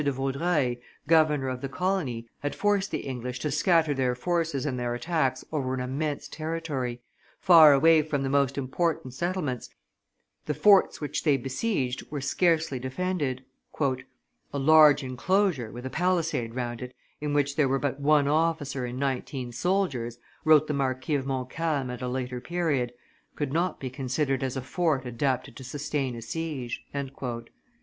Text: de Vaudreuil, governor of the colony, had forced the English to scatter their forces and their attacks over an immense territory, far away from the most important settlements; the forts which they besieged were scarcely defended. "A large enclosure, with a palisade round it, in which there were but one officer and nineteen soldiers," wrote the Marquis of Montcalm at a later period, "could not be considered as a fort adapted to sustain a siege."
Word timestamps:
de 0.03 0.11
Vaudreuil, 0.11 0.77
governor 1.07 1.47
of 1.47 1.61
the 1.61 1.69
colony, 1.69 2.27
had 2.39 2.55
forced 2.55 2.89
the 2.89 3.01
English 3.01 3.37
to 3.37 3.51
scatter 3.51 3.93
their 3.93 4.15
forces 4.15 4.65
and 4.65 4.79
their 4.79 4.95
attacks 4.95 5.45
over 5.51 5.75
an 5.75 5.79
immense 5.79 6.27
territory, 6.27 6.99
far 7.39 7.71
away 7.71 8.01
from 8.01 8.23
the 8.23 8.27
most 8.27 8.57
important 8.57 9.13
settlements; 9.13 9.69
the 10.47 10.55
forts 10.55 10.99
which 10.99 11.23
they 11.23 11.37
besieged 11.37 12.01
were 12.09 12.19
scarcely 12.19 12.79
defended. 12.79 13.45
"A 13.79 13.85
large 14.57 15.03
enclosure, 15.03 15.69
with 15.71 15.85
a 15.85 15.91
palisade 15.91 16.55
round 16.55 16.81
it, 16.81 16.95
in 17.19 17.35
which 17.35 17.55
there 17.55 17.69
were 17.69 17.77
but 17.77 17.99
one 17.99 18.27
officer 18.27 18.85
and 18.85 18.97
nineteen 18.97 19.51
soldiers," 19.51 20.17
wrote 20.43 20.65
the 20.65 20.73
Marquis 20.73 21.13
of 21.13 21.27
Montcalm 21.27 21.91
at 21.91 22.01
a 22.01 22.07
later 22.07 22.41
period, 22.41 22.91
"could 23.35 23.53
not 23.53 23.79
be 23.79 23.91
considered 23.91 24.41
as 24.41 24.57
a 24.57 24.63
fort 24.63 25.05
adapted 25.05 25.55
to 25.57 25.63
sustain 25.63 26.15
a 26.15 26.23
siege." 26.23 26.87